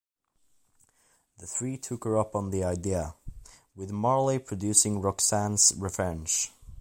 The 1.37 1.45
three 1.45 1.77
took 1.77 2.05
her 2.05 2.17
up 2.17 2.35
on 2.35 2.49
the 2.49 2.63
idea, 2.63 3.13
with 3.75 3.91
Marley 3.91 4.39
producing 4.39 4.99
Roxanne's 4.99 5.73
Revenge. 5.77 6.51